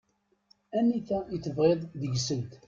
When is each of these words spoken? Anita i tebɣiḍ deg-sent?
Anita 0.77 1.17
i 1.35 1.37
tebɣiḍ 1.43 1.79
deg-sent? 2.01 2.51